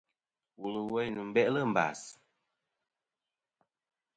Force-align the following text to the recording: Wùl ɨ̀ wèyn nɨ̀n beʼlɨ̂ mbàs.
Wùl 0.59 0.75
ɨ̀ 0.81 0.87
wèyn 0.93 1.11
nɨ̀n 1.15 1.29
beʼlɨ̂ 1.35 1.63
mbàs. 1.71 2.01